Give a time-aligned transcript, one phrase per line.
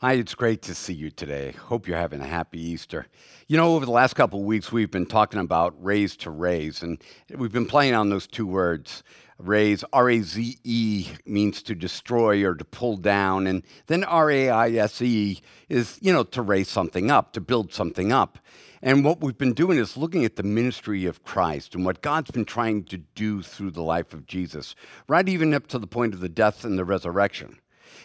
[0.00, 1.50] Hi, it's great to see you today.
[1.50, 3.08] Hope you're having a happy Easter.
[3.48, 6.84] You know, over the last couple of weeks, we've been talking about raise to raise,
[6.84, 7.02] and
[7.36, 9.02] we've been playing on those two words.
[9.38, 14.30] Raise, R A Z E, means to destroy or to pull down, and then R
[14.30, 18.38] A I S E is, you know, to raise something up, to build something up.
[18.80, 22.30] And what we've been doing is looking at the ministry of Christ and what God's
[22.30, 24.76] been trying to do through the life of Jesus,
[25.08, 27.58] right even up to the point of the death and the resurrection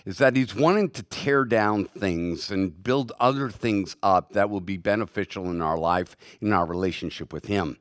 [0.06, 4.62] is that he's wanting to tear down things and build other things up that will
[4.62, 7.78] be beneficial in our life, in our relationship with him.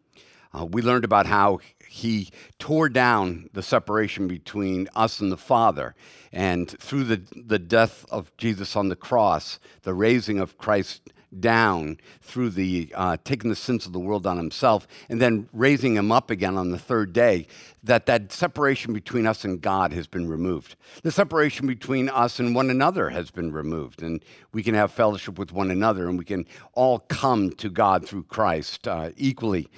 [0.55, 1.59] Uh, we learned about how
[1.89, 5.95] he tore down the separation between us and the Father.
[6.33, 11.11] And through the, the death of Jesus on the cross, the raising of Christ
[11.41, 15.97] down through the uh, taking the sins of the world on himself and then raising
[15.97, 17.47] him up again on the third day
[17.83, 20.77] that that separation between us and god has been removed.
[21.03, 25.39] The separation between us and one another has been removed and we can have fellowship
[25.39, 29.69] with one another and we can all come to god through christ uh, equally.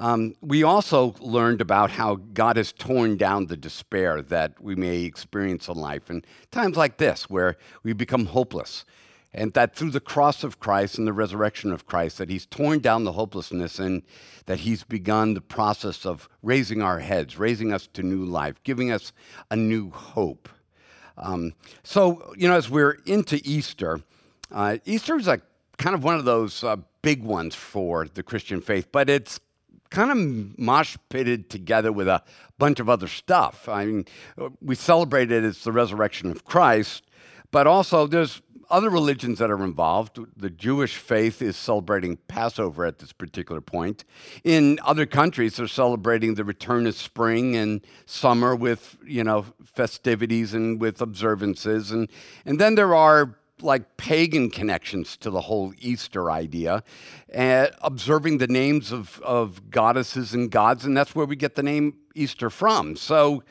[0.00, 5.02] Um, we also learned about how God has torn down the despair that we may
[5.02, 8.86] experience in life And times like this, where we become hopeless
[9.32, 12.80] and that through the cross of Christ and the resurrection of Christ that he's torn
[12.80, 14.02] down the hopelessness and
[14.46, 18.90] that he's begun the process of raising our heads raising us to new life giving
[18.90, 19.12] us
[19.50, 20.48] a new hope
[21.16, 24.00] um, so you know as we're into easter
[24.52, 25.42] uh, easter is like
[25.78, 29.40] kind of one of those uh, big ones for the christian faith but it's
[29.90, 32.22] kind of mosh pitted together with a
[32.58, 33.68] bunch of other stuff.
[33.68, 34.04] I mean,
[34.62, 37.04] we celebrate it as the resurrection of Christ,
[37.50, 38.40] but also there's
[38.70, 40.18] other religions that are involved.
[40.36, 44.04] The Jewish faith is celebrating Passover at this particular point.
[44.44, 50.54] In other countries, they're celebrating the return of spring and summer with, you know, festivities
[50.54, 51.90] and with observances.
[51.90, 52.08] And,
[52.44, 56.82] and then there are like pagan connections to the whole Easter idea,
[57.36, 61.62] uh, observing the names of, of goddesses and gods, and that's where we get the
[61.62, 62.96] name Easter from.
[62.96, 63.42] So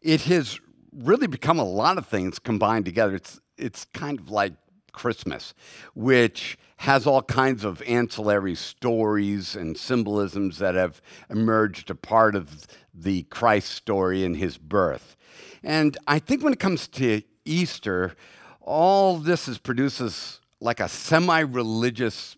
[0.00, 0.58] it has
[0.92, 3.16] really become a lot of things combined together.
[3.16, 4.52] It's it's kind of like
[4.98, 5.54] Christmas,
[5.94, 11.00] which has all kinds of ancillary stories and symbolisms that have
[11.30, 15.16] emerged a part of the Christ story and his birth.
[15.62, 18.16] And I think when it comes to Easter,
[18.60, 22.36] all this is produces like a semi religious,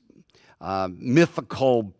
[0.60, 1.94] uh, mythical,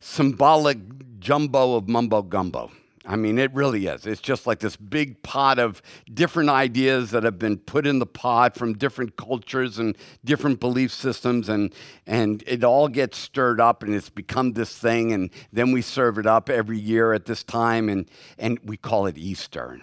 [0.00, 0.78] symbolic
[1.20, 2.70] jumbo of mumbo gumbo.
[3.06, 4.04] I mean, it really is.
[4.04, 5.80] It's just like this big pot of
[6.12, 10.92] different ideas that have been put in the pot from different cultures and different belief
[10.92, 11.74] systems, and,
[12.06, 15.12] and it all gets stirred up and it's become this thing.
[15.12, 19.06] And then we serve it up every year at this time, and, and we call
[19.06, 19.80] it Easter.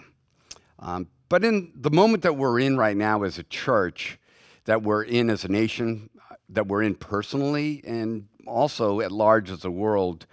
[0.78, 4.18] Um, but in the moment that we're in right now as a church,
[4.66, 6.08] that we're in as a nation,
[6.48, 10.26] that we're in personally, and also at large as a world,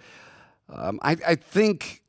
[0.68, 2.02] um, I, I think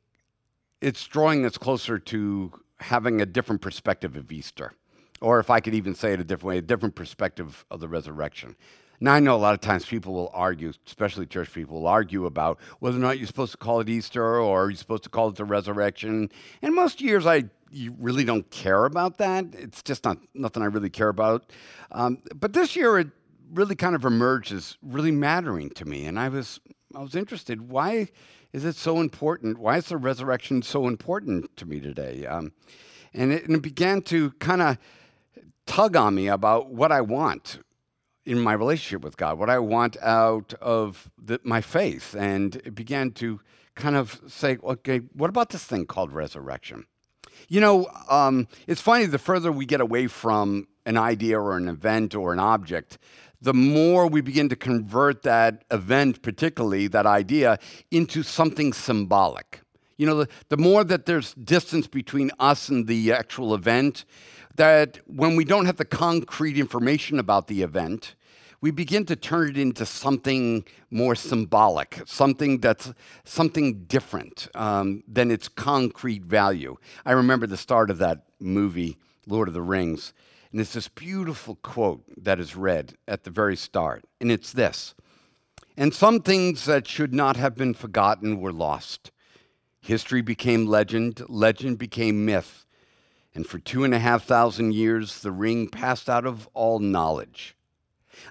[0.80, 4.72] it's drawing us closer to having a different perspective of Easter,
[5.20, 7.88] or if I could even say it a different way, a different perspective of the
[7.88, 8.56] resurrection.
[9.00, 12.26] Now, I know a lot of times people will argue, especially church people, will argue
[12.26, 15.28] about whether or not you're supposed to call it Easter or you're supposed to call
[15.28, 16.30] it the resurrection.
[16.62, 17.44] And most years, I
[17.98, 19.46] really don't care about that.
[19.52, 21.52] It's just not nothing I really care about.
[21.92, 23.08] Um, but this year, it
[23.52, 26.60] really kind of emerged as really mattering to me, and I was
[26.94, 27.70] I was interested.
[27.70, 28.08] Why?
[28.52, 29.58] Is it so important?
[29.58, 32.26] Why is the resurrection so important to me today?
[32.26, 32.52] Um,
[33.12, 34.78] and, it, and it began to kind of
[35.66, 37.58] tug on me about what I want
[38.24, 42.14] in my relationship with God, what I want out of the, my faith.
[42.14, 43.40] And it began to
[43.74, 46.86] kind of say, okay, what about this thing called resurrection?
[47.48, 51.68] You know, um, it's funny, the further we get away from an idea or an
[51.68, 52.98] event or an object,
[53.40, 57.58] the more we begin to convert that event, particularly that idea,
[57.90, 59.60] into something symbolic.
[59.96, 64.04] You know, the, the more that there's distance between us and the actual event,
[64.56, 68.14] that when we don't have the concrete information about the event,
[68.60, 72.92] we begin to turn it into something more symbolic, something that's
[73.24, 76.76] something different um, than its concrete value.
[77.06, 80.12] I remember the start of that movie, Lord of the Rings.
[80.50, 84.04] And it's this beautiful quote that is read at the very start.
[84.20, 84.94] And it's this
[85.76, 89.10] And some things that should not have been forgotten were lost.
[89.80, 92.64] History became legend, legend became myth.
[93.34, 97.54] And for two and a half thousand years, the ring passed out of all knowledge.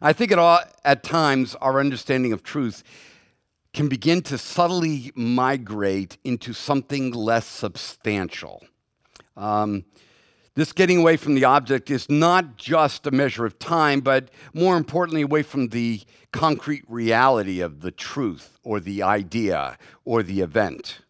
[0.02, 2.84] I think at, all, at times our understanding of truth
[3.74, 8.66] can begin to subtly migrate into something less substantial.
[9.38, 9.86] Um,
[10.58, 14.76] This getting away from the object is not just a measure of time, but more
[14.76, 16.02] importantly, away from the
[16.32, 21.02] concrete reality of the truth or the idea or the event.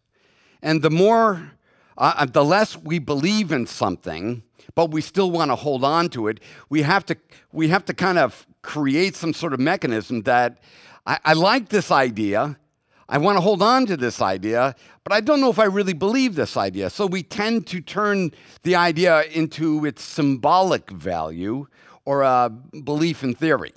[0.60, 1.52] And the more,
[1.96, 4.42] uh, uh the less we believe in something,
[4.74, 7.16] but we still want to hold on to it, we have to,
[7.50, 10.58] we have to kind of create some sort of mechanism that
[11.06, 12.58] I, I like this idea,
[13.10, 15.94] I want to hold on to this idea, but I don't know if I really
[15.94, 16.90] believe this idea.
[16.90, 18.32] So we tend to turn
[18.64, 21.68] the idea into its symbolic value
[22.04, 22.50] or a
[22.84, 23.72] belief in theory.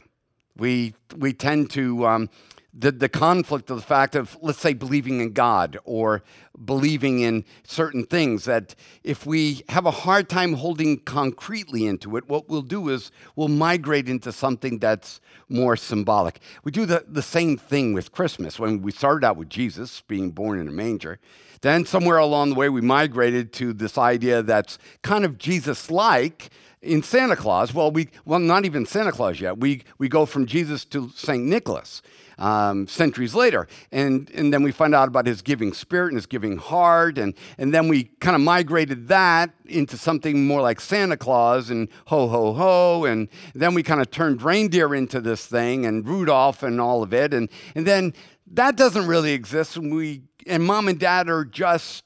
[0.57, 2.29] We, we tend to um,
[2.73, 6.23] the, the conflict of the fact of, let's say, believing in God or
[6.63, 12.29] believing in certain things, that if we have a hard time holding concretely into it,
[12.29, 15.19] what we'll do is we'll migrate into something that's
[15.49, 16.39] more symbolic.
[16.63, 18.57] We do the, the same thing with Christmas.
[18.57, 21.19] When we started out with Jesus being born in a manger,
[21.59, 26.49] then somewhere along the way we migrated to this idea that's kind of Jesus like
[26.81, 27.73] in Santa Claus.
[27.73, 29.59] Well, we well not even Santa Claus yet.
[29.59, 32.01] We we go from Jesus to Saint Nicholas
[32.37, 33.67] um, centuries later.
[33.91, 37.17] And, and then we find out about his giving spirit and his giving heart.
[37.17, 41.87] And, and then we kind of migrated that into something more like Santa Claus and
[42.07, 43.05] ho, ho, ho.
[43.05, 47.13] And then we kind of turned reindeer into this thing and Rudolph and all of
[47.13, 47.33] it.
[47.33, 48.13] And, and then
[48.53, 49.77] that doesn't really exist.
[49.77, 52.03] And, we, and mom and dad are just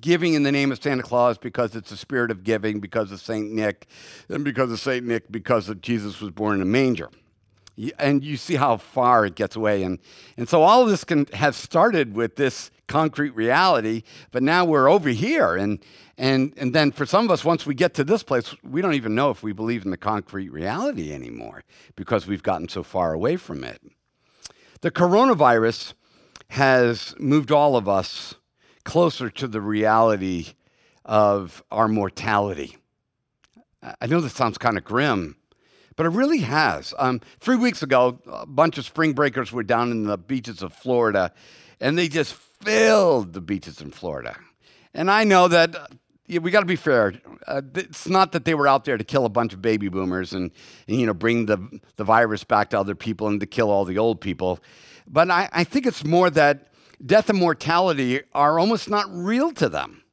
[0.00, 3.20] giving in the name of Santa Claus because it's the spirit of giving, because of
[3.20, 3.50] St.
[3.52, 3.86] Nick,
[4.28, 5.06] and because of St.
[5.06, 7.10] Nick, because of Jesus was born in a manger
[7.98, 9.82] and you see how far it gets away.
[9.82, 9.98] And,
[10.36, 14.02] and so all of this can have started with this concrete reality,
[14.32, 15.56] but now we're over here.
[15.56, 15.78] And,
[16.16, 18.94] and, and then for some of us, once we get to this place, we don't
[18.94, 21.62] even know if we believe in the concrete reality anymore
[21.94, 23.80] because we've gotten so far away from it.
[24.80, 25.94] The coronavirus
[26.50, 28.34] has moved all of us
[28.84, 30.54] closer to the reality
[31.04, 32.76] of our mortality.
[34.00, 35.36] I know this sounds kind of grim,
[35.98, 36.94] but it really has.
[36.96, 40.72] Um, three weeks ago, a bunch of spring breakers were down in the beaches of
[40.72, 41.32] Florida,
[41.80, 44.38] and they just filled the beaches in Florida.
[44.94, 45.86] And I know that uh,
[46.40, 47.14] we got to be fair.
[47.48, 50.32] Uh, it's not that they were out there to kill a bunch of baby boomers
[50.32, 50.52] and,
[50.86, 51.58] and, you know bring the
[51.96, 54.60] the virus back to other people and to kill all the old people,
[55.08, 56.68] but I, I think it's more that
[57.04, 60.04] death and mortality are almost not real to them.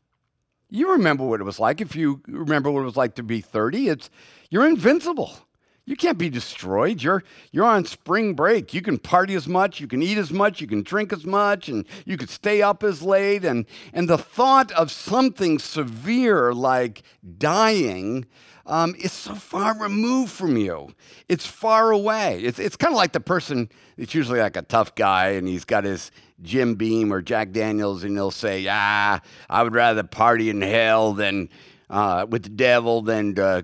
[0.71, 1.79] You remember what it was like.
[1.79, 4.09] If you remember what it was like to be 30, it's
[4.49, 5.44] you're invincible.
[5.87, 7.03] You can't be destroyed.
[7.03, 8.73] You're, you're on spring break.
[8.73, 11.69] You can party as much, you can eat as much, you can drink as much,
[11.69, 13.45] and you could stay up as late.
[13.45, 17.03] And, and the thought of something severe like
[17.37, 18.25] dying
[18.65, 20.95] um, is so far removed from you.
[21.29, 22.41] It's far away.
[22.41, 25.65] It's, it's kind of like the person, it's usually like a tough guy, and he's
[25.65, 26.09] got his
[26.41, 31.13] Jim Beam or Jack Daniels, and he'll say, Ah, I would rather party in hell
[31.13, 31.49] than
[31.89, 33.61] uh, with the devil than uh,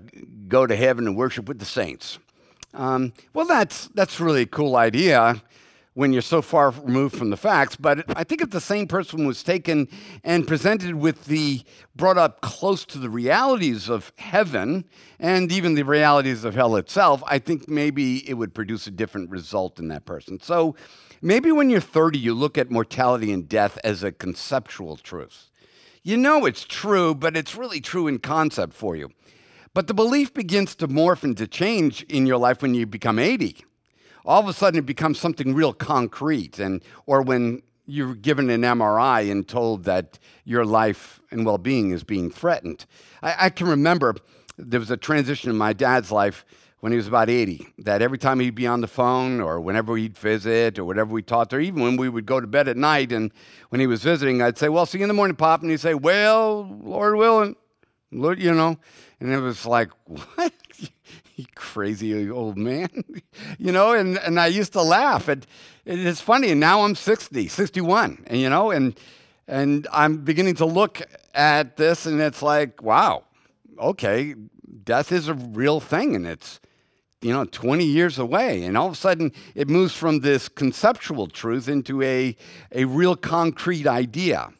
[0.52, 2.18] go to heaven and worship with the saints.
[2.74, 5.42] Um, well, that's, that's really a cool idea
[5.94, 7.74] when you're so far removed from the facts.
[7.74, 9.88] But I think if the same person was taken
[10.22, 11.62] and presented with the,
[11.96, 14.84] brought up close to the realities of heaven
[15.18, 19.30] and even the realities of hell itself, I think maybe it would produce a different
[19.30, 20.38] result in that person.
[20.38, 20.76] So
[21.22, 25.48] maybe when you're 30, you look at mortality and death as a conceptual truth.
[26.02, 29.12] You know it's true, but it's really true in concept for you.
[29.74, 33.18] But the belief begins to morph and to change in your life when you become
[33.18, 33.64] 80.
[34.24, 38.62] All of a sudden, it becomes something real concrete, and or when you're given an
[38.62, 42.86] MRI and told that your life and well-being is being threatened.
[43.22, 44.14] I, I can remember
[44.56, 46.44] there was a transition in my dad's life
[46.80, 49.96] when he was about 80, that every time he'd be on the phone or whenever
[49.96, 52.76] he'd visit or whatever we talked, or even when we would go to bed at
[52.76, 53.32] night and
[53.68, 55.62] when he was visiting, I'd say, Well, see you in the morning, Pop.
[55.62, 57.54] And he'd say, Well, Lord willing,
[58.12, 58.78] you know.
[59.20, 60.52] And it was like, What?
[61.36, 62.88] you crazy old man.
[63.58, 65.28] you know, and, and I used to laugh.
[65.28, 65.46] And
[65.86, 66.50] it's funny.
[66.50, 68.98] And now I'm 60, 61, and you know, and
[69.48, 71.02] and I'm beginning to look
[71.34, 73.24] at this and it's like, wow,
[73.78, 74.34] okay,
[74.84, 76.60] death is a real thing and it's
[77.20, 81.26] you know 20 years away and all of a sudden it moves from this conceptual
[81.28, 82.36] truth into a,
[82.72, 84.52] a real concrete idea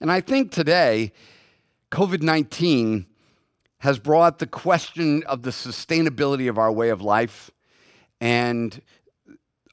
[0.00, 1.12] and i think today
[1.90, 3.06] covid-19
[3.78, 7.50] has brought the question of the sustainability of our way of life
[8.20, 8.82] and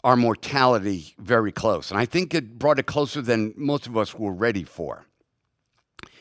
[0.03, 1.91] our mortality very close.
[1.91, 5.05] And i think it brought it closer than most of us were ready for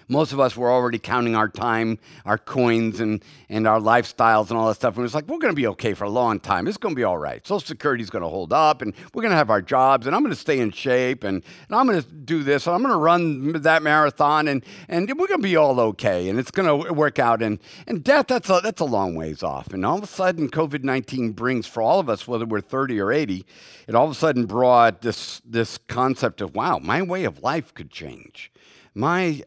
[0.09, 4.59] Most of us were already counting our time, our coins, and, and our lifestyles and
[4.59, 4.95] all that stuff.
[4.95, 6.67] And it was like, we're going to be okay for a long time.
[6.67, 7.47] It's going to be all right.
[7.47, 10.23] Social Security's going to hold up, and we're going to have our jobs, and I'm
[10.23, 12.93] going to stay in shape, and, and I'm going to do this, and I'm going
[12.93, 16.85] to run that marathon, and, and we're going to be all okay, and it's going
[16.85, 17.43] to work out.
[17.43, 19.73] And, and death, that's a, that's a long ways off.
[19.73, 23.01] And all of a sudden, COVID 19 brings for all of us, whether we're 30
[23.01, 23.47] or 80,
[23.89, 27.73] it all of a sudden brought this, this concept of, wow, my way of life
[27.75, 28.51] could change.
[28.95, 29.43] My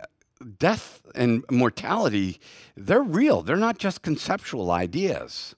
[0.60, 2.40] death and mortality,
[2.76, 3.42] they're real.
[3.42, 5.56] They're not just conceptual ideas.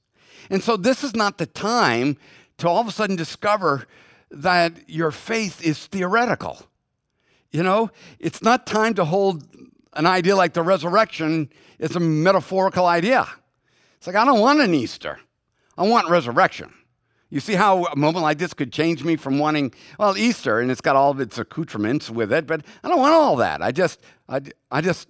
[0.49, 2.17] And so this is not the time
[2.57, 3.87] to all of a sudden discover
[4.31, 6.65] that your faith is theoretical.
[7.51, 9.43] You know, it's not time to hold
[9.93, 13.27] an idea like the resurrection is a metaphorical idea.
[13.97, 15.19] It's like, I don't want an Easter.
[15.77, 16.73] I want resurrection.
[17.29, 20.71] You see how a moment like this could change me from wanting, well, Easter, and
[20.71, 23.61] it's got all of its accoutrements with it, but I don't want all that.
[23.61, 25.07] I just, I, I just,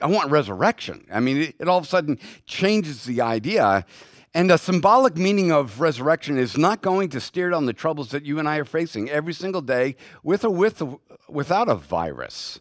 [0.00, 1.06] I want resurrection.
[1.10, 3.86] I mean, it, it all of a sudden changes the idea.
[4.34, 8.24] And the symbolic meaning of resurrection is not going to steer down the troubles that
[8.24, 10.82] you and I are facing every single day, with or with,
[11.28, 12.60] without a virus.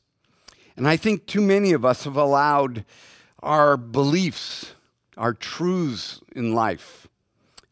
[0.77, 2.85] And I think too many of us have allowed
[3.43, 4.73] our beliefs,
[5.17, 7.07] our truths in life,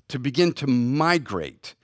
[0.10, 1.76] to begin to migrate.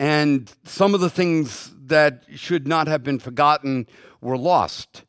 [0.00, 3.86] And some of the things that should not have been forgotten
[4.20, 5.04] were lost.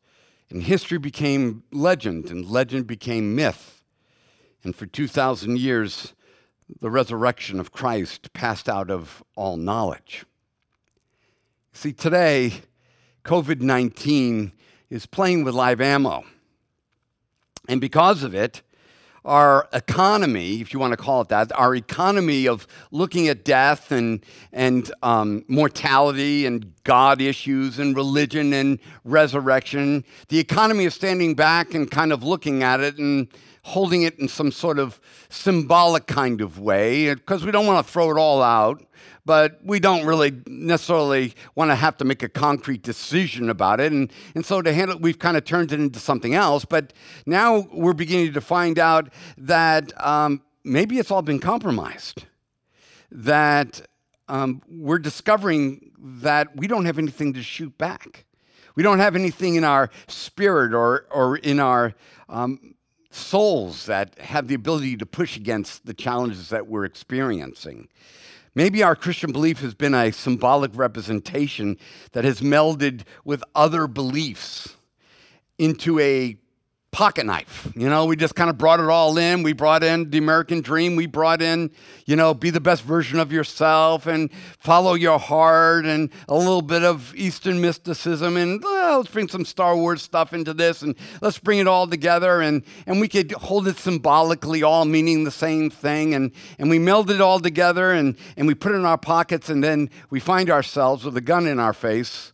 [0.50, 3.82] And history became legend, and legend became myth.
[4.64, 6.14] And for 2,000 years,
[6.80, 10.24] the resurrection of Christ passed out of all knowledge.
[11.72, 12.62] See, today,
[13.24, 14.52] COVID 19
[14.90, 16.24] is playing with live ammo.
[17.68, 18.62] And because of it,
[19.24, 23.92] our economy, if you want to call it that, our economy of looking at death
[23.92, 31.34] and, and um, mortality and God issues and religion and resurrection, the economy of standing
[31.34, 33.28] back and kind of looking at it and
[33.62, 37.92] holding it in some sort of symbolic kind of way, because we don't want to
[37.92, 38.82] throw it all out
[39.24, 43.92] but we don't really necessarily want to have to make a concrete decision about it.
[43.92, 46.64] And, and so to handle it, we've kind of turned it into something else.
[46.64, 46.92] But
[47.26, 52.24] now we're beginning to find out that um, maybe it's all been compromised,
[53.10, 53.82] that
[54.28, 58.24] um, we're discovering that we don't have anything to shoot back.
[58.74, 61.94] We don't have anything in our spirit or, or in our
[62.28, 62.74] um,
[63.10, 67.88] souls that have the ability to push against the challenges that we're experiencing.
[68.54, 71.76] Maybe our Christian belief has been a symbolic representation
[72.12, 74.76] that has melded with other beliefs
[75.58, 76.36] into a
[76.92, 77.70] pocket knife.
[77.76, 79.44] You know, we just kind of brought it all in.
[79.44, 80.96] We brought in the American dream.
[80.96, 81.70] We brought in,
[82.04, 84.28] you know, be the best version of yourself and
[84.58, 88.36] follow your heart and a little bit of Eastern mysticism.
[88.36, 92.40] And let's bring some Star Wars stuff into this and let's bring it all together.
[92.40, 96.14] And, and we could hold it symbolically, all meaning the same thing.
[96.14, 99.48] And, and we meld it all together and, and we put it in our pockets.
[99.48, 102.32] And then we find ourselves with a gun in our face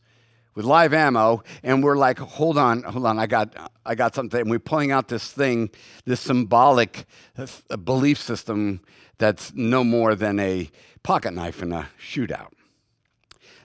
[0.57, 4.41] with live ammo, and we're like, hold on, hold on, I got, I got something.
[4.41, 5.71] And we're pulling out this thing,
[6.07, 7.07] this symbolic
[7.39, 8.81] uh, belief system
[9.19, 10.71] that's no more than a
[11.03, 12.53] pocket knife in a shootout.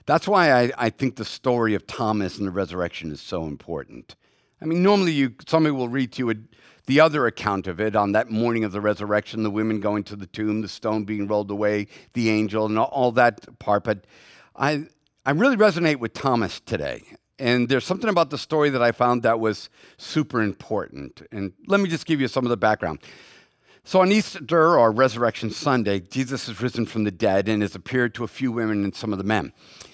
[0.04, 4.14] That's why I, I think the story of Thomas and the resurrection is so important.
[4.60, 6.34] I mean, normally you, somebody will read to you a,
[6.86, 10.16] the other account of it on that morning of the resurrection, the women going to
[10.16, 13.84] the tomb, the stone being rolled away, the angel, and all that part.
[13.84, 14.04] But
[14.56, 14.86] I,
[15.24, 17.04] I really resonate with Thomas today.
[17.38, 21.22] And there's something about the story that I found that was super important.
[21.30, 23.00] And let me just give you some of the background.
[23.84, 28.14] So on Easter or Resurrection Sunday, Jesus is risen from the dead and has appeared
[28.14, 29.52] to a few women and some of the men.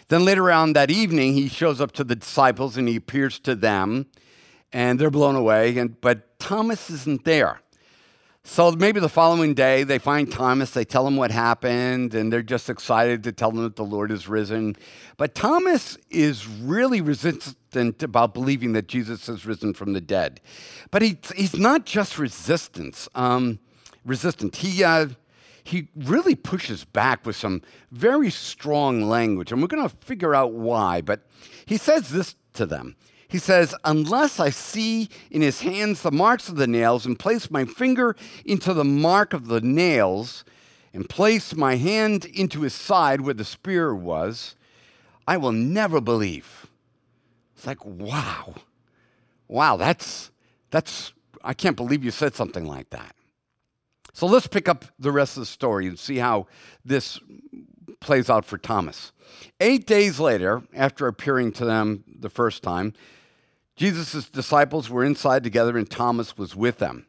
[0.08, 3.54] Then later on that evening, he shows up to the disciples and he appears to
[3.54, 4.06] them,
[4.72, 5.76] and they're blown away.
[5.76, 7.60] And, but Thomas isn't there.
[8.50, 12.42] So maybe the following day they find Thomas, they tell him what happened, and they're
[12.42, 14.74] just excited to tell him that the Lord is risen.
[15.18, 20.40] But Thomas is really resistant about believing that Jesus has risen from the dead.
[20.90, 23.58] But he, he's not just resistance, um,
[24.06, 24.56] resistant.
[24.56, 25.08] He, uh,
[25.62, 27.60] he really pushes back with some
[27.92, 31.02] very strong language, and we're going to figure out why.
[31.02, 31.20] But
[31.66, 32.96] he says this to them
[33.28, 37.50] he says, Unless I see in his hands the marks of the nails and place
[37.50, 40.44] my finger into the mark of the nails
[40.94, 44.56] and place my hand into his side where the spear was,
[45.26, 46.66] I will never believe.
[47.54, 48.54] It's like, wow.
[49.46, 50.30] Wow, that's,
[50.70, 51.12] that's,
[51.44, 53.14] I can't believe you said something like that.
[54.14, 56.46] So let's pick up the rest of the story and see how
[56.84, 57.20] this
[58.00, 59.12] plays out for Thomas.
[59.60, 62.94] Eight days later, after appearing to them the first time,
[63.78, 67.06] Jesus' disciples were inside together, and Thomas was with them.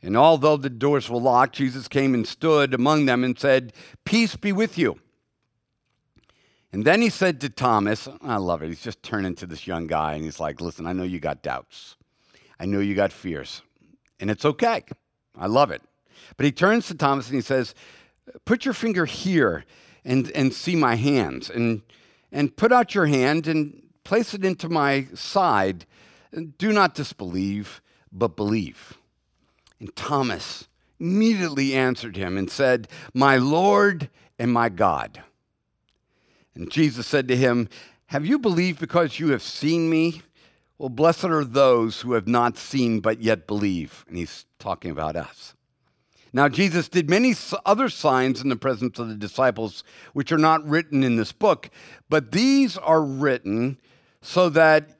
[0.00, 3.72] And although the doors were locked, Jesus came and stood among them and said,
[4.04, 5.00] Peace be with you.
[6.72, 8.68] And then he said to Thomas, I love it.
[8.68, 11.42] He's just turning to this young guy and he's like, Listen, I know you got
[11.42, 11.96] doubts.
[12.60, 13.62] I know you got fears.
[14.20, 14.84] And it's okay.
[15.36, 15.82] I love it.
[16.36, 17.74] But he turns to Thomas and he says,
[18.44, 19.64] Put your finger here
[20.04, 21.50] and, and see my hands.
[21.50, 21.82] And,
[22.30, 25.86] and put out your hand and place it into my side.
[26.58, 28.98] Do not disbelieve, but believe.
[29.78, 30.66] And Thomas
[30.98, 35.22] immediately answered him and said, My Lord and my God.
[36.56, 37.68] And Jesus said to him,
[38.06, 40.22] Have you believed because you have seen me?
[40.76, 44.04] Well, blessed are those who have not seen but yet believe.
[44.08, 45.54] And he's talking about us.
[46.32, 47.32] Now, Jesus did many
[47.64, 51.70] other signs in the presence of the disciples, which are not written in this book,
[52.08, 53.78] but these are written
[54.22, 54.90] so that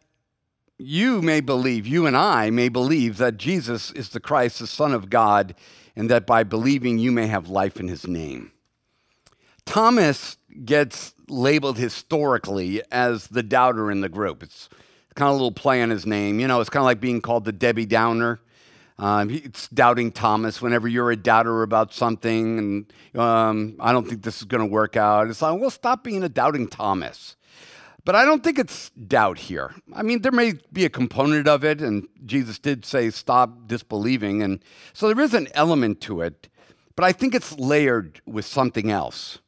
[0.79, 4.95] you may believe, you and I may believe that Jesus is the Christ, the Son
[4.95, 5.55] of God,
[5.95, 8.53] and that by believing you may have life in his name.
[9.67, 14.43] Thomas gets labeled historically as the doubter in the group.
[14.43, 14.69] It's
[15.15, 16.41] kind of a little play on his name.
[16.41, 18.41] You know, it's kind of like being called the Debbie Downer.
[18.99, 24.23] Um, it's doubting Thomas whenever you're a doubter about something, and um, I don't think
[24.23, 25.29] this is going to work out.
[25.29, 27.37] It's like, well, stop being a doubting Thomas.
[28.05, 29.75] But I don't think it's doubt here.
[29.95, 34.43] I mean, there may be a component of it, and Jesus did say, stop disbelieving.
[34.43, 36.49] And so there is an element to it,
[36.97, 39.39] but I think it's layered with something else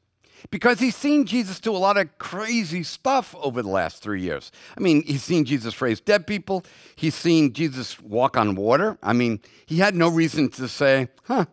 [0.51, 4.51] because he's seen Jesus do a lot of crazy stuff over the last three years.
[4.77, 6.65] I mean, he's seen Jesus raise dead people,
[6.97, 8.99] he's seen Jesus walk on water.
[9.03, 11.47] I mean, he had no reason to say, huh,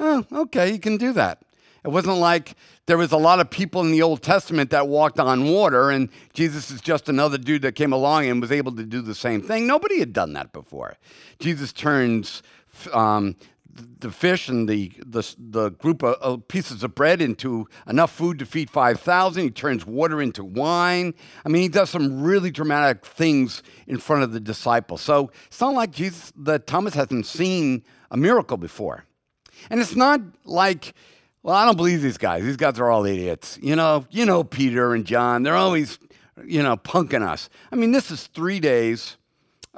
[0.00, 1.42] oh, okay, you can do that.
[1.84, 2.54] It wasn't like
[2.86, 6.10] there was a lot of people in the Old Testament that walked on water, and
[6.34, 9.40] Jesus is just another dude that came along and was able to do the same
[9.40, 9.66] thing.
[9.66, 10.96] Nobody had done that before.
[11.38, 12.42] Jesus turns
[12.92, 13.36] um,
[13.74, 18.38] the fish and the, the, the group of, of, pieces of bread into enough food
[18.38, 19.42] to feed 5,000.
[19.42, 21.14] He turns water into wine.
[21.44, 25.00] I mean, he does some really dramatic things in front of the disciples.
[25.00, 29.04] So it's not like Jesus, that Thomas hasn't seen a miracle before.
[29.70, 30.94] And it's not like,
[31.44, 32.42] well, I don't believe these guys.
[32.42, 33.56] These guys are all idiots.
[33.62, 35.44] You know, you know Peter and John.
[35.44, 36.00] They're always,
[36.44, 37.48] you know, punking us.
[37.70, 39.16] I mean, this is three days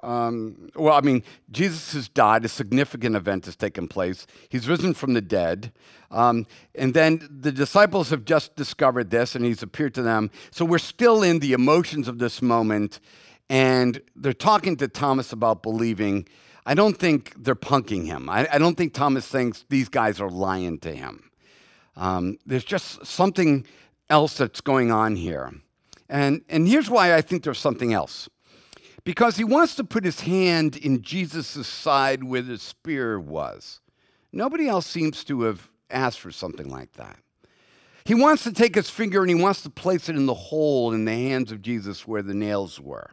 [0.03, 2.45] um, well, I mean, Jesus has died.
[2.45, 4.27] A significant event has taken place.
[4.49, 5.73] He's risen from the dead.
[6.11, 10.31] Um, and then the disciples have just discovered this, and he's appeared to them.
[10.51, 13.01] So we're still in the emotions of this moment,
[13.49, 16.29] and they're talking to Thomas about believing.
[16.65, 18.29] I don't think they're punking him.
[18.29, 21.31] I, I don't think Thomas thinks these guys are lying to him.
[21.97, 23.67] Um, there's just something
[24.11, 25.53] else that's going on here.
[26.09, 28.29] And, and here's why I think there's something else
[29.05, 33.81] because he wants to put his hand in Jesus' side where the spear was.
[34.33, 37.17] Nobody else seems to have asked for something like that.
[38.05, 40.93] He wants to take his finger and he wants to place it in the hole
[40.93, 43.13] in the hands of Jesus where the nails were.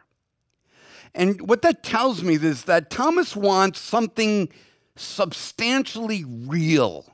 [1.14, 4.48] And what that tells me is that Thomas wants something
[4.96, 7.06] substantially real.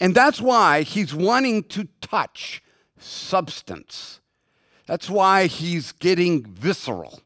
[0.00, 2.62] And that's why he's wanting to touch
[2.98, 4.20] substance.
[4.86, 7.20] That's why he's getting visceral.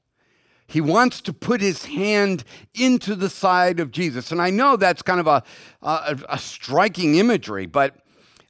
[0.67, 4.31] He wants to put his hand into the side of Jesus.
[4.31, 5.43] And I know that's kind of a,
[5.81, 7.97] a, a striking imagery, but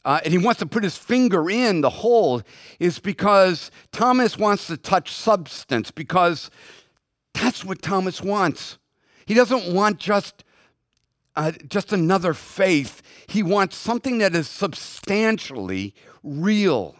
[0.04, 2.42] uh, and he wants to put his finger in the hole
[2.81, 6.50] is because Thomas wants to touch substance because
[7.35, 8.78] that's what Thomas wants.
[9.26, 10.44] He doesn't want just
[11.38, 13.01] uh, just another faith.
[13.29, 16.96] He wants something that is substantially real.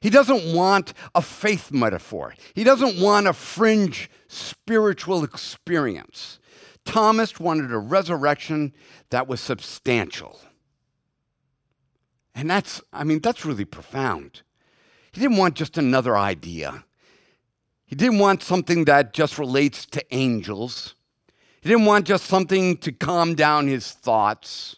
[0.00, 2.34] He doesn't want a faith metaphor.
[2.54, 6.38] He doesn't want a fringe spiritual experience.
[6.86, 8.72] Thomas wanted a resurrection
[9.10, 10.40] that was substantial.
[12.34, 14.40] And that's, I mean, that's really profound.
[15.12, 16.84] He didn't want just another idea.
[17.84, 20.94] He didn't want something that just relates to angels.
[21.66, 24.76] He didn't want just something to calm down his thoughts.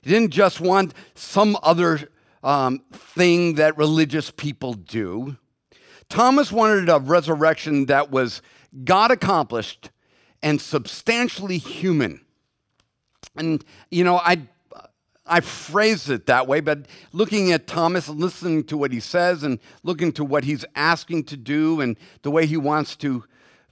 [0.00, 2.08] He didn't just want some other
[2.42, 5.36] um, thing that religious people do.
[6.08, 8.40] Thomas wanted a resurrection that was
[8.84, 9.90] God accomplished
[10.42, 12.22] and substantially human.
[13.36, 14.48] And, you know, I,
[15.26, 19.42] I phrase it that way, but looking at Thomas and listening to what he says
[19.42, 23.24] and looking to what he's asking to do and the way he wants to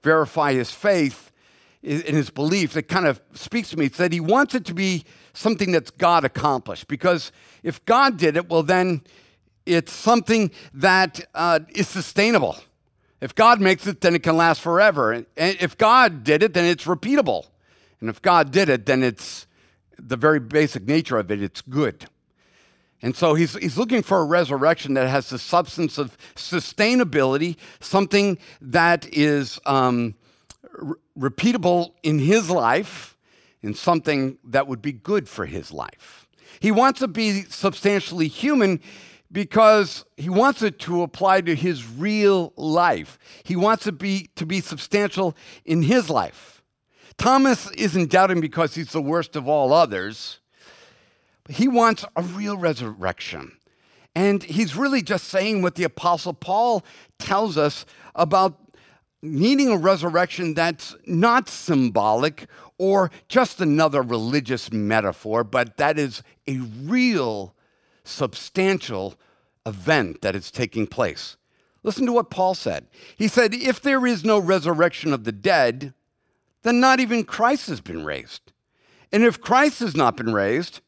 [0.03, 1.33] verify his faith
[1.87, 3.87] in his belief, it kind of speaks to me.
[3.89, 6.89] That he wants it to be something that's God accomplished.
[6.89, 7.31] Because
[7.63, 9.03] if God did it, well, then
[9.65, 12.57] it's something that uh, is sustainable.
[13.21, 15.13] If God makes it, then it can last forever.
[15.13, 17.47] And if God did it, then it's repeatable.
[18.01, 19.47] And if God did it, then it's
[19.99, 22.07] the very basic nature of it, it's good.
[23.01, 28.39] And so he's, he's looking for a resurrection that has the substance of sustainability, something
[28.61, 30.15] that is um,
[30.81, 33.17] r- repeatable in his life,
[33.63, 36.29] and something that would be good for his life.
[36.61, 38.81] He wants to be substantially human
[39.31, 43.19] because he wants it to apply to his real life.
[43.43, 46.63] He wants it be, to be substantial in his life.
[47.19, 50.41] Thomas isn't doubting because he's the worst of all others.
[51.49, 53.53] He wants a real resurrection.
[54.15, 56.85] And he's really just saying what the Apostle Paul
[57.19, 57.85] tells us
[58.15, 58.59] about
[59.23, 62.47] needing a resurrection that's not symbolic
[62.79, 67.55] or just another religious metaphor, but that is a real,
[68.05, 69.15] substantial
[69.65, 71.37] event that is taking place.
[71.83, 72.87] Listen to what Paul said.
[73.17, 75.95] He said, If there is no resurrection of the dead,
[76.63, 78.53] then not even Christ has been raised.
[79.13, 80.81] And if Christ has not been raised,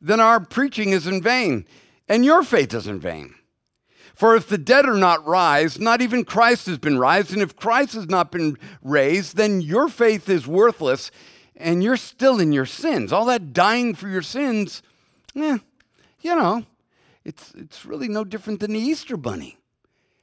[0.00, 1.66] then our preaching is in vain,
[2.06, 3.34] and your faith is in vain.
[4.16, 7.54] For if the dead are not raised, not even Christ has been raised, and if
[7.54, 11.10] Christ has not been raised, then your faith is worthless,
[11.54, 13.12] and you're still in your sins.
[13.12, 14.82] All that dying for your sins,
[15.36, 15.58] eh,
[16.22, 16.64] you know,
[17.26, 19.58] it's, it's really no different than the Easter bunny.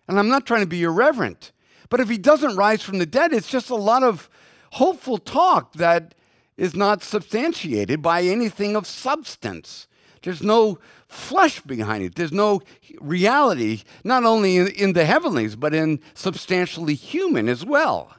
[0.08, 1.52] And I'm not trying to be irreverent,
[1.90, 4.28] but if he doesn't rise from the dead, it's just a lot of
[4.72, 6.16] hopeful talk that
[6.58, 9.88] is not substantiated by anything of substance.
[10.24, 10.80] There's no
[11.14, 12.16] flesh behind it.
[12.16, 12.62] There's no
[13.00, 18.16] reality, not only in, in, the heavenlies, but in substantially human as well.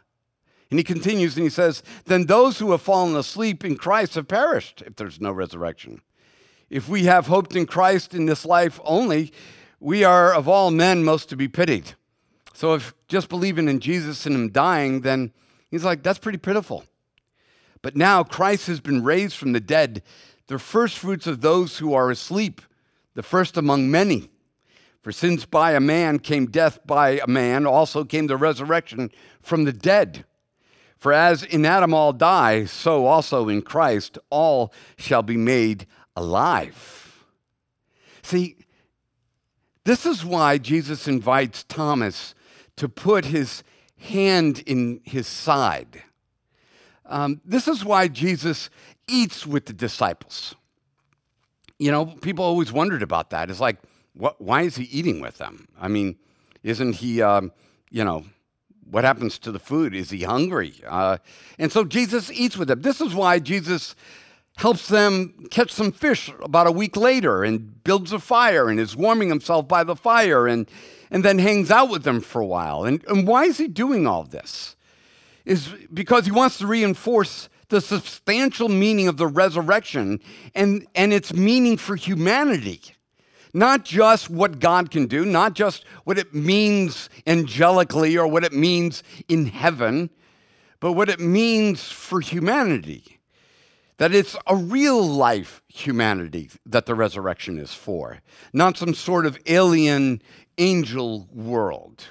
[0.70, 4.28] And he continues and he says, Then those who have fallen asleep in Christ have
[4.28, 6.00] perished if there's no resurrection.
[6.70, 9.32] If we have hoped in Christ in this life only,
[9.78, 11.92] we are of all men most to be pitied.
[12.54, 15.32] So if just believing in Jesus and him dying, then
[15.70, 16.84] he's like, that's pretty pitiful.
[17.82, 20.02] But now Christ has been raised from the dead,
[20.46, 22.62] the first fruits of those who are asleep,
[23.14, 24.30] the first among many.
[25.02, 29.10] For since by a man came death by a man, also came the resurrection
[29.42, 30.24] from the dead.
[30.96, 37.24] For as in Adam all die, so also in Christ all shall be made alive.
[38.22, 38.56] See,
[39.84, 42.34] this is why Jesus invites Thomas
[42.76, 43.62] to put his
[43.98, 46.02] hand in his side.
[47.06, 48.70] Um, this is why Jesus
[49.06, 50.54] eats with the disciples.
[51.84, 53.50] You know, people always wondered about that.
[53.50, 53.76] It's like,
[54.14, 55.68] what, why is he eating with them?
[55.78, 56.16] I mean,
[56.62, 57.52] isn't he, um,
[57.90, 58.24] you know,
[58.90, 59.94] what happens to the food?
[59.94, 60.72] Is he hungry?
[60.86, 61.18] Uh,
[61.58, 62.80] and so Jesus eats with them.
[62.80, 63.94] This is why Jesus
[64.56, 68.96] helps them catch some fish about a week later and builds a fire and is
[68.96, 70.70] warming himself by the fire and,
[71.10, 72.84] and then hangs out with them for a while.
[72.84, 74.74] And, and why is he doing all this?
[75.44, 80.20] Is because he wants to reinforce the substantial meaning of the resurrection
[80.54, 82.80] and, and its meaning for humanity.
[83.52, 88.52] Not just what God can do, not just what it means angelically or what it
[88.52, 90.10] means in heaven,
[90.80, 93.14] but what it means for humanity
[93.96, 98.18] that it's a real life humanity that the resurrection is for,
[98.52, 100.20] not some sort of alien
[100.58, 102.08] angel world.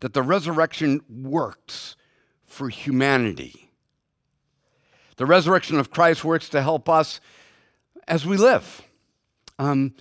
[0.00, 1.96] That the resurrection works
[2.44, 3.65] for humanity.
[5.16, 7.20] The resurrection of Christ works to help us
[8.06, 8.82] as we live
[9.58, 9.94] um,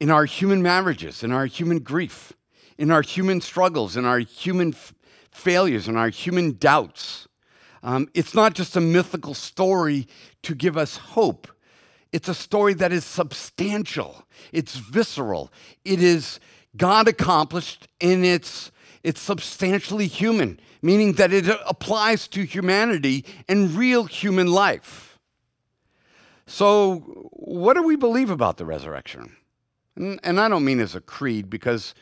[0.00, 2.32] in our human marriages, in our human grief,
[2.78, 4.94] in our human struggles, in our human f-
[5.30, 7.28] failures, in our human doubts.
[7.82, 10.08] Um, it's not just a mythical story
[10.42, 11.48] to give us hope.
[12.12, 15.52] It's a story that is substantial, it's visceral,
[15.84, 16.40] it is
[16.76, 18.70] God accomplished, in it's,
[19.06, 25.20] it's substantially human, meaning that it applies to humanity and real human life.
[26.44, 29.36] So, what do we believe about the resurrection?
[29.94, 31.94] And, and I don't mean as a creed because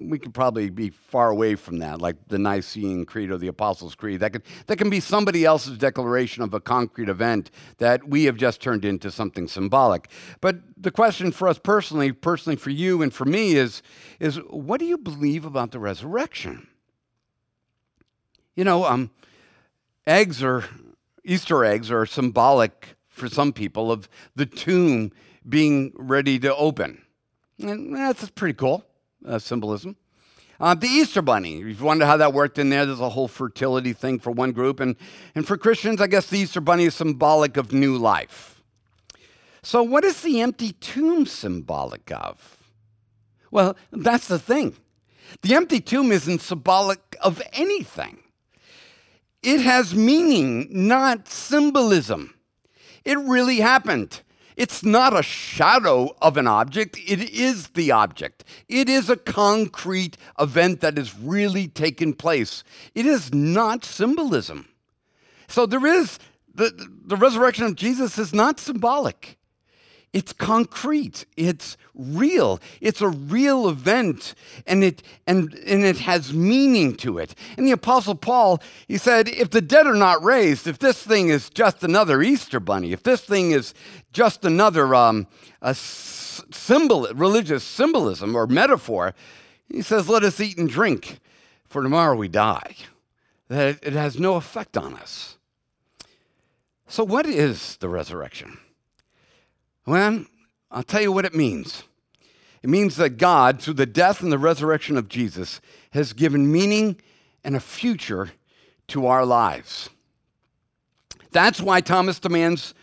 [0.00, 3.94] we could probably be far away from that, like the Nicene Creed or the Apostles'
[3.94, 4.20] Creed.
[4.20, 8.36] That, could, that can be somebody else's declaration of a concrete event that we have
[8.36, 10.10] just turned into something symbolic.
[10.40, 13.82] But the question for us personally, personally for you and for me, is,
[14.20, 16.68] is what do you believe about the resurrection?
[18.54, 19.10] You know, um,
[20.06, 20.64] eggs or
[21.24, 25.12] Easter eggs are symbolic for some people of the tomb
[25.48, 27.02] being ready to open.
[27.58, 28.84] And that's pretty cool
[29.26, 29.96] uh, symbolism.
[30.60, 33.26] Uh, the Easter Bunny, if you wonder how that worked in there, there's a whole
[33.26, 34.78] fertility thing for one group.
[34.78, 34.94] And,
[35.34, 38.62] and for Christians, I guess the Easter Bunny is symbolic of new life.
[39.64, 42.58] So, what is the empty tomb symbolic of?
[43.50, 44.76] Well, that's the thing.
[45.42, 48.22] The empty tomb isn't symbolic of anything.
[49.42, 52.34] It has meaning, not symbolism.
[53.04, 54.20] It really happened.
[54.56, 58.44] It's not a shadow of an object, it is the object.
[58.68, 62.64] It is a concrete event that has really taken place.
[62.94, 64.68] It is not symbolism.
[65.48, 66.18] So there is
[66.54, 66.72] the,
[67.04, 69.38] the resurrection of Jesus is not symbolic.
[70.12, 71.24] It's concrete.
[71.38, 72.60] It's real.
[72.82, 74.34] It's a real event
[74.66, 77.34] and it and and it has meaning to it.
[77.56, 81.30] And the apostle Paul, he said, if the dead are not raised, if this thing
[81.30, 83.72] is just another Easter bunny, if this thing is
[84.12, 85.26] just another um,
[85.62, 89.14] a symbol, religious symbolism or metaphor,
[89.68, 91.20] he says, let us eat and drink,
[91.64, 92.76] for tomorrow we die.
[93.48, 95.38] That it has no effect on us.
[96.86, 98.58] So, what is the resurrection?
[99.84, 100.26] Well,
[100.70, 101.84] I'll tell you what it means.
[102.62, 106.96] It means that God, through the death and the resurrection of Jesus, has given meaning
[107.42, 108.30] and a future
[108.88, 109.90] to our lives.
[111.32, 112.74] That's why Thomas demands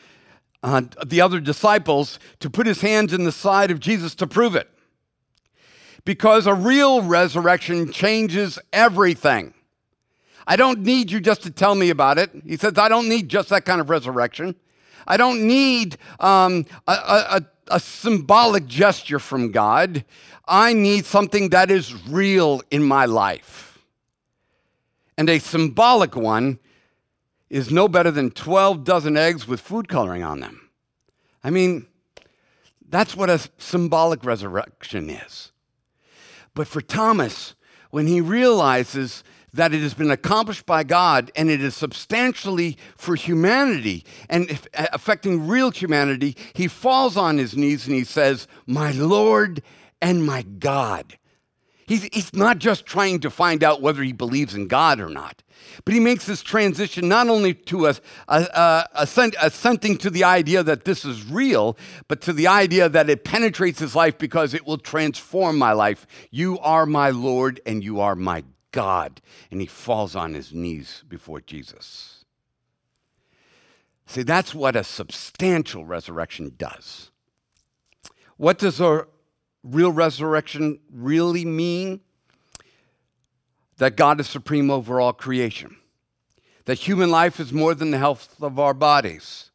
[0.62, 4.56] uh, the other disciples to put his hands in the side of Jesus to prove
[4.56, 4.70] it.
[6.04, 9.54] Because a real resurrection changes everything.
[10.48, 12.32] I don't need you just to tell me about it.
[12.46, 14.56] He says, I don't need just that kind of resurrection.
[15.08, 20.04] I don't need um, a, a, a symbolic gesture from God.
[20.48, 23.80] I need something that is real in my life.
[25.18, 26.60] And a symbolic one
[27.50, 30.70] is no better than 12 dozen eggs with food coloring on them.
[31.44, 31.88] I mean,
[32.90, 35.52] that's what a symbolic resurrection is.
[36.54, 37.56] But for Thomas,
[37.92, 43.16] when he realizes that it has been accomplished by God and it is substantially for
[43.16, 48.92] humanity and uh, affecting real humanity, he falls on his knees and he says, My
[48.92, 49.62] Lord
[50.02, 51.18] and my God.
[51.90, 55.42] He's, he's not just trying to find out whether he believes in God or not,
[55.86, 57.96] but he makes this transition not only to a,
[58.94, 61.76] assent, assenting to the idea that this is real,
[62.08, 66.06] but to the idea that it penetrates his life because it will transform my life.
[66.30, 69.22] You are my Lord and you are my God.
[69.52, 72.26] And he falls on his knees before Jesus.
[74.06, 77.12] See, that's what a substantial resurrection does.
[78.38, 79.06] What does a
[79.64, 82.02] real resurrection really mean?
[83.78, 85.76] That God is supreme over all creation.
[86.66, 89.52] That human life is more than the health of our bodies.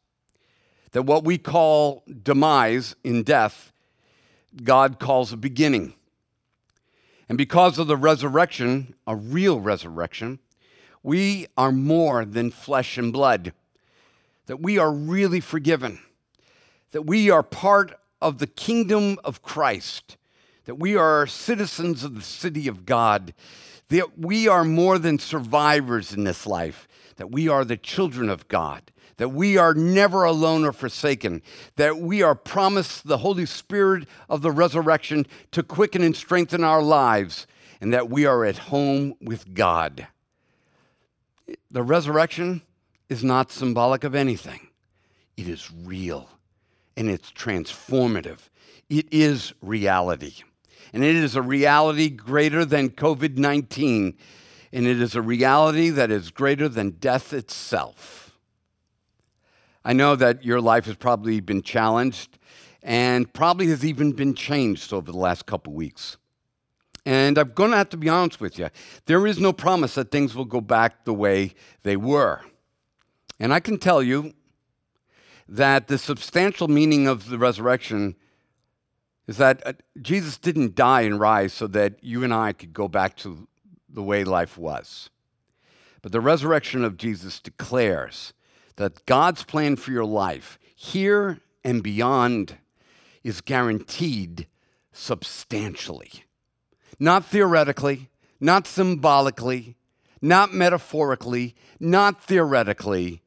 [0.91, 3.73] That what we call demise in death,
[4.63, 5.95] God calls a beginning.
[7.27, 10.39] And because of the resurrection, a real resurrection,
[11.01, 13.53] we are more than flesh and blood,
[14.45, 15.99] that we are really forgiven,
[16.91, 20.17] that we are part of the kingdom of Christ,
[20.65, 23.33] that we are citizens of the city of God,
[23.89, 28.47] that we are more than survivors in this life, that we are the children of
[28.47, 31.41] God, that we are never alone or forsaken,
[31.75, 36.81] that we are promised the Holy Spirit of the resurrection to quicken and strengthen our
[36.81, 37.47] lives,
[37.79, 40.07] and that we are at home with God.
[41.69, 42.61] The resurrection
[43.09, 44.67] is not symbolic of anything,
[45.37, 46.29] it is real
[46.97, 48.49] and it's transformative.
[48.89, 50.35] It is reality.
[50.93, 54.15] And it is a reality greater than COVID 19,
[54.71, 58.24] and it is a reality that is greater than death itself.
[59.85, 62.39] I know that your life has probably been challenged
[62.81, 66.17] and probably has even been changed over the last couple weeks.
[67.05, 68.69] And I'm going to have to be honest with you.
[69.05, 72.41] There is no promise that things will go back the way they were.
[73.39, 74.33] And I can tell you
[75.47, 78.15] that the substantial meaning of the resurrection
[79.27, 82.87] is that uh, Jesus didn't die and rise so that you and I could go
[82.87, 83.47] back to
[83.87, 85.11] the way life was.
[86.01, 88.33] But the resurrection of Jesus declares
[88.77, 92.57] that God's plan for your life, here and beyond,
[93.23, 94.47] is guaranteed
[94.91, 96.23] substantially.
[96.99, 98.09] Not theoretically,
[98.39, 99.75] not symbolically,
[100.21, 103.21] not metaphorically, not theoretically,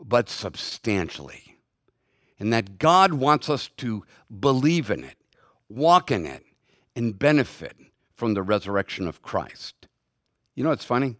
[0.00, 1.56] but substantially.
[2.38, 4.04] And that God wants us to
[4.40, 5.16] believe in it,
[5.68, 6.44] walk in it,
[6.96, 7.76] and benefit
[8.14, 9.86] from the resurrection of Christ.
[10.54, 11.16] You know, what's funny.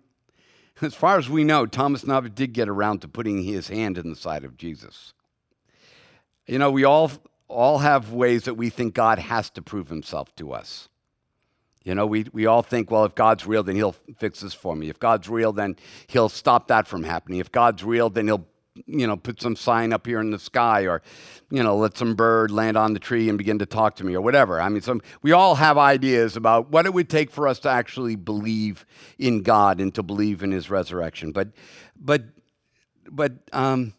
[0.83, 4.11] As far as we know, Thomas never did get around to putting his hand in
[4.11, 5.15] the side of Jesus.
[6.47, 7.11] You know, we all,
[7.49, 10.89] all have ways that we think God has to prove himself to us.
[11.85, 14.77] You know, we, we all think, well, if God's real, then he'll fix this for
[14.77, 14.89] me.
[14.89, 17.39] If God's real, then he'll stop that from happening.
[17.39, 18.47] If God's real, then he'll
[18.87, 21.03] you know, put some sign up here in the sky or,
[21.51, 24.15] you know, let some bird land on the tree and begin to talk to me
[24.15, 24.61] or whatever.
[24.61, 27.69] I mean, some, we all have ideas about what it would take for us to
[27.69, 28.87] actually believe
[29.19, 31.33] in God and to believe in his resurrection.
[31.33, 31.49] But,
[31.97, 32.25] but,
[33.11, 33.95] but, um,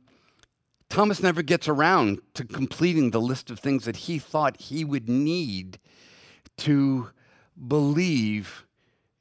[0.89, 5.09] Thomas never gets around to completing the list of things that he thought he would
[5.09, 5.79] need
[6.57, 7.09] to
[7.67, 8.65] believe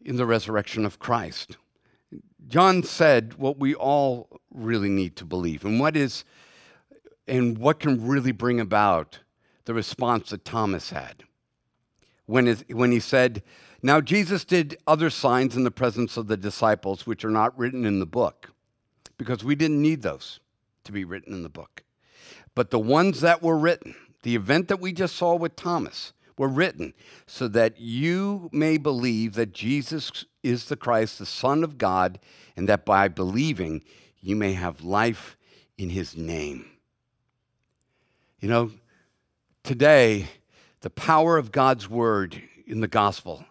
[0.04, 1.56] in the resurrection of Christ.
[2.52, 6.22] John said what we all really need to believe and what is
[7.26, 9.20] and what can really bring about
[9.64, 11.24] the response that Thomas had
[12.26, 13.42] when, it, when he said,
[13.82, 17.86] Now Jesus did other signs in the presence of the disciples which are not written
[17.86, 18.52] in the book,
[19.16, 20.38] because we didn't need those
[20.84, 21.84] to be written in the book.
[22.54, 26.12] But the ones that were written, the event that we just saw with Thomas,
[26.42, 26.92] were written
[27.24, 32.18] so that you may believe that Jesus is the Christ, the Son of God,
[32.56, 33.84] and that by believing
[34.20, 35.36] you may have life
[35.78, 36.66] in his name.
[38.40, 38.72] You know,
[39.62, 40.26] today,
[40.80, 43.44] the power of God's word in the gospel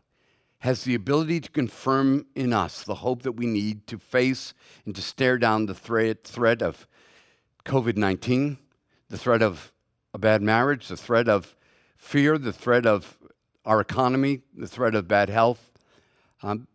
[0.60, 4.54] has the ability to confirm in us the hope that we need to face
[4.86, 6.86] and to stare down the threat, threat of
[7.64, 8.58] COVID 19,
[9.08, 9.72] the threat of
[10.14, 11.56] a bad marriage, the threat of
[12.02, 13.18] fear, the threat of
[13.64, 15.72] our economy, the threat of bad health.
[16.42, 16.68] Um,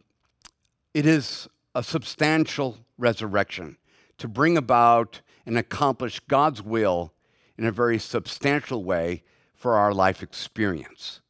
[0.95, 3.77] it is a substantial resurrection
[4.19, 7.13] to bring about and accomplish God's will
[7.59, 11.21] in a very substantial way for our life experience.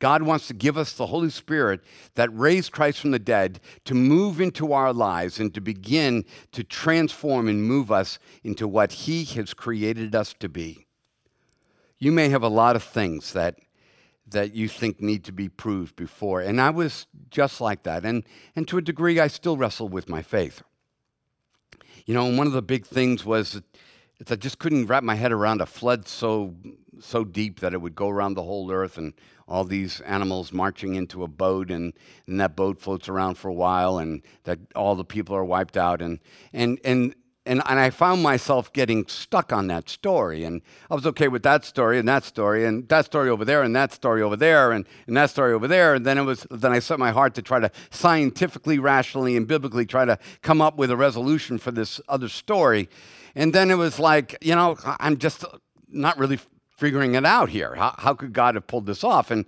[0.00, 1.80] God wants to give us the Holy Spirit
[2.16, 6.62] that raised Christ from the dead to move into our lives and to begin to
[6.64, 10.85] transform and move us into what He has created us to be.
[11.98, 13.56] You may have a lot of things that
[14.28, 16.40] that you think need to be proved before.
[16.40, 18.04] And I was just like that.
[18.04, 18.24] And,
[18.56, 20.62] and to a degree, I still wrestle with my faith.
[22.06, 23.60] You know, one of the big things was
[24.18, 26.54] that I just couldn't wrap my head around a flood so,
[27.00, 29.12] so deep that it would go around the whole earth and
[29.46, 31.92] all these animals marching into a boat and,
[32.26, 35.76] and that boat floats around for a while and that all the people are wiped
[35.76, 36.18] out and
[36.52, 37.14] and and
[37.46, 40.44] and, and I found myself getting stuck on that story.
[40.44, 43.62] And I was okay with that story and that story and that story over there
[43.62, 45.94] and that story over there and, and that story over there.
[45.94, 49.46] And then it was then I set my heart to try to scientifically, rationally, and
[49.46, 52.88] biblically try to come up with a resolution for this other story.
[53.34, 55.44] And then it was like, you know, I'm just
[55.88, 56.40] not really
[56.76, 57.74] figuring it out here.
[57.74, 59.30] How, how could God have pulled this off?
[59.30, 59.46] And,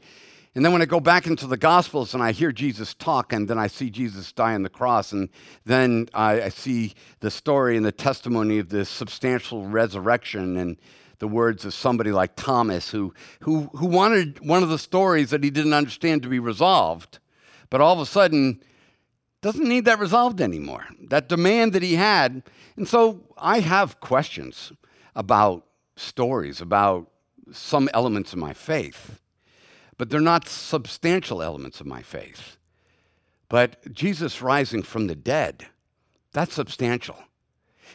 [0.58, 3.46] and then when I go back into the Gospels and I hear Jesus talk, and
[3.46, 5.28] then I see Jesus die on the cross, and
[5.64, 10.76] then I, I see the story and the testimony of this substantial resurrection and
[11.20, 15.44] the words of somebody like Thomas, who, who, who wanted one of the stories that
[15.44, 17.20] he didn't understand to be resolved,
[17.70, 18.60] but all of a sudden
[19.42, 20.88] doesn't need that resolved anymore.
[21.00, 22.42] That demand that he had.
[22.76, 24.72] And so I have questions
[25.14, 27.12] about stories, about
[27.52, 29.20] some elements of my faith,
[29.98, 32.56] but they're not substantial elements of my faith.
[33.48, 35.66] But Jesus rising from the dead,
[36.32, 37.16] that's substantial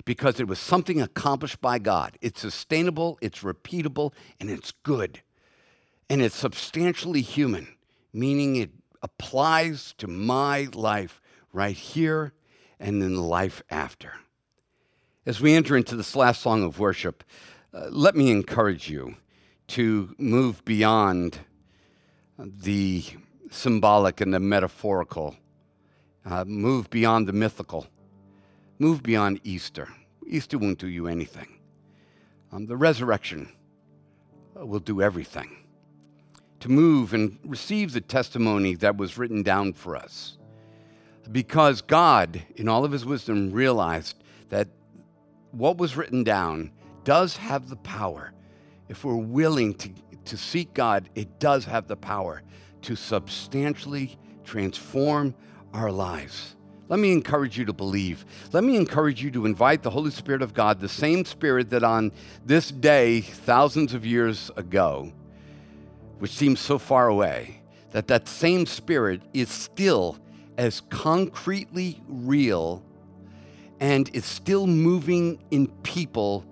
[0.06, 2.18] because it was something accomplished by God.
[2.22, 5.22] It's sustainable, it's repeatable, and it's good.
[6.10, 7.76] And it's substantially human,
[8.12, 12.34] meaning it applies to my life right here
[12.80, 14.14] and in the life after.
[15.26, 17.24] As we enter into this last song of worship,
[17.74, 19.16] uh, let me encourage you
[19.68, 21.40] to move beyond
[22.38, 23.04] the
[23.50, 25.36] symbolic and the metaphorical,
[26.26, 27.88] uh, move beyond the mythical,
[28.80, 29.88] move beyond Easter.
[30.26, 31.60] Easter won't do you anything.
[32.52, 33.50] Um, the resurrection
[34.56, 35.58] will do everything.
[36.62, 40.38] To move and receive the testimony that was written down for us.
[41.32, 44.68] Because God, in all of his wisdom, realized that
[45.52, 46.72] what was written down
[47.04, 48.34] does have the power
[48.90, 49.90] if we're willing to,
[50.26, 52.42] to seek God, it does have the power
[52.84, 55.36] to substantially transform
[55.74, 56.56] our lives.
[56.90, 58.26] Let me encourage you to believe.
[58.52, 61.84] Let me encourage you to invite the Holy Spirit of God, the same Spirit that
[61.84, 62.12] on
[62.46, 65.12] this day, thousands of years ago,
[66.20, 70.18] which seems so far away, that that same Spirit is still
[70.58, 72.84] as concretely real
[73.80, 76.46] and is still moving in people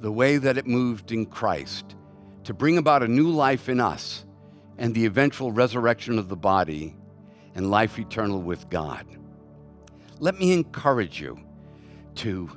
[0.00, 1.94] the way that it moved in Christ
[2.46, 4.24] to bring about a new life in us
[4.78, 6.96] and the eventual resurrection of the body
[7.56, 9.04] and life eternal with God.
[10.20, 11.40] Let me encourage you
[12.16, 12.48] to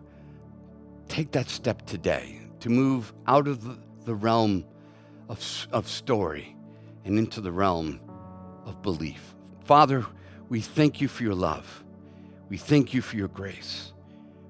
[1.08, 4.64] take that step today, to move out of the, realm
[5.28, 6.56] of, of story
[7.06, 8.00] and into the realm
[8.66, 9.34] of belief.
[9.66, 10.06] Father,
[10.50, 11.84] we thank you for your love.
[12.48, 13.92] We thank you for your grace.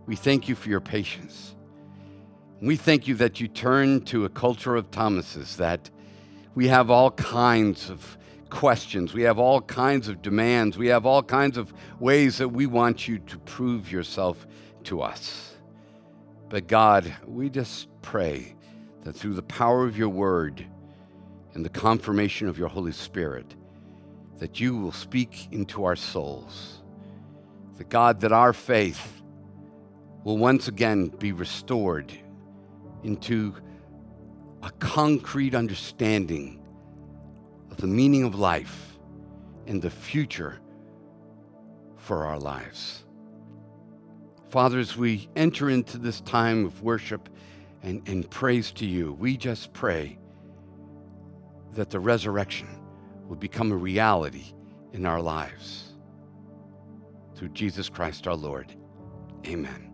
[0.06, 1.56] We thank you for your patience.
[2.62, 5.89] We thank you that you turn to a culture of Thomases, that
[6.55, 8.18] we have all kinds of
[8.49, 12.66] questions, we have all kinds of demands, we have all kinds of ways that we
[12.66, 14.45] want you to prove yourself
[14.84, 15.55] to us.
[16.49, 18.55] But God, we just pray
[19.03, 20.66] that through the power of your word
[21.53, 23.55] and the confirmation of your Holy Spirit,
[24.39, 26.82] that you will speak into our souls.
[27.78, 29.22] The God, that our faith
[30.26, 32.12] will once again be restored
[33.04, 33.56] into
[34.64, 36.62] a concrete understanding
[37.72, 38.97] of the meaning of life
[39.68, 40.60] and the future
[41.97, 43.06] for our lives.
[44.50, 47.30] Father, as we enter into this time of worship
[47.84, 50.18] and, and praise to you, we just pray
[51.74, 52.68] that the resurrection
[53.28, 54.54] will become a reality
[54.93, 55.93] in our lives.
[57.36, 58.76] Through Jesus Christ our Lord.
[59.45, 59.89] Amen.